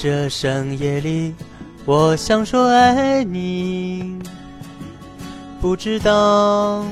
[0.00, 1.34] 这深夜里，
[1.84, 4.16] 我想说爱你，
[5.60, 6.84] 不知道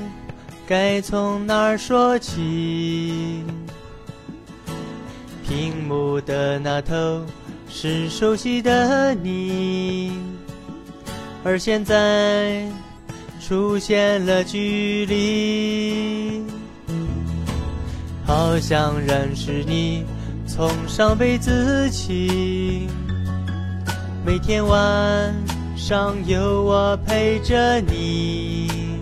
[0.66, 3.44] 该从哪儿说起。
[5.48, 7.22] 屏幕的那头
[7.68, 10.10] 是熟悉的你，
[11.44, 12.68] 而现在
[13.40, 16.42] 出现了距离，
[18.26, 20.04] 好想认识你
[20.46, 22.88] 从上辈子起，
[24.24, 25.34] 每天晚
[25.76, 29.00] 上有我陪着你，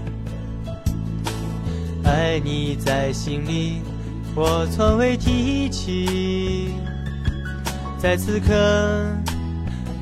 [2.05, 3.83] 爱你在心里。
[4.35, 6.71] 我从未提起，
[7.99, 8.53] 在此刻，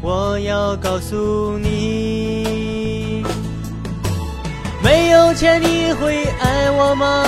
[0.00, 3.22] 我要告诉你，
[4.82, 7.26] 没有钱你会爱我吗？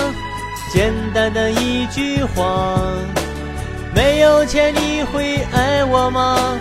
[0.73, 2.81] 简单的一句话，
[3.95, 6.59] 没有钱你会爱我吗？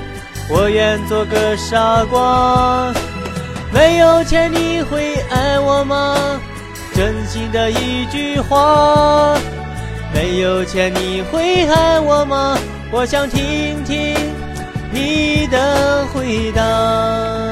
[0.50, 2.94] 我愿做个傻瓜，
[3.73, 6.39] 没有钱你会爱我吗？
[6.94, 9.36] 真心的一句话。
[10.14, 12.56] 没有钱你会爱我吗？
[12.92, 14.16] 我想听听
[14.92, 17.42] 你的回答。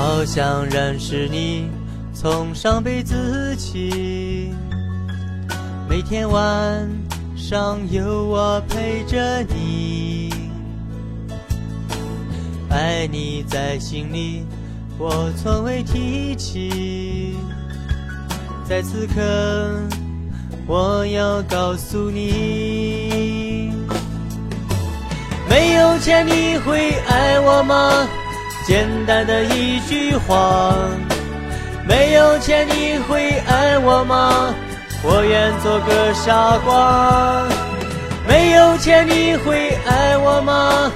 [0.00, 1.68] 好想认识你，
[2.14, 4.54] 从上辈子起，
[5.88, 6.88] 每天晚
[7.36, 10.32] 上有我陪着你，
[12.70, 14.46] 爱你在心里，
[14.98, 17.34] 我从未提起，
[18.68, 19.20] 在此刻
[20.68, 23.72] 我要告诉你，
[25.50, 28.08] 没有钱你会爱我吗？
[28.68, 30.74] 简单的一句话，
[31.86, 34.54] 没有钱你会爱我吗？
[35.02, 37.48] 我愿做个傻瓜。
[38.28, 40.92] 没有钱你会爱我吗？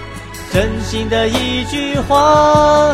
[0.52, 2.92] 真心的一句话。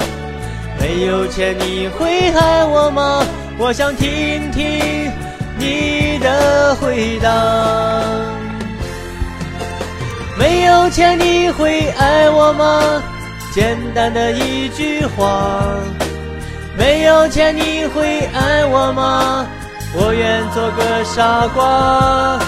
[0.79, 3.27] 没有钱你会爱我吗？
[3.59, 5.11] 我想听听
[5.59, 7.29] 你的回答。
[10.39, 13.03] 没有钱你会爱我吗？
[13.53, 15.65] 简单的一句话，
[16.77, 19.47] 没有钱你会爱我吗？
[19.95, 22.39] 我愿做个傻瓜。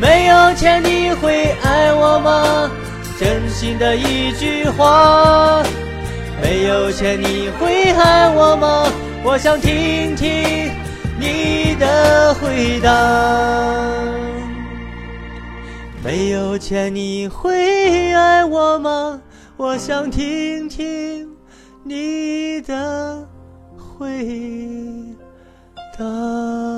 [0.00, 2.70] 没有钱你会爱我吗？
[3.20, 5.62] 真心的一句话。
[6.42, 8.84] 没有钱你会爱我吗？
[9.22, 10.72] 我想听听
[11.20, 12.90] 你的回答。
[16.02, 18.81] 没有钱你会爱我吗？
[19.62, 21.36] 我想听听
[21.84, 23.28] 你的
[23.78, 25.14] 回
[25.96, 26.71] 答。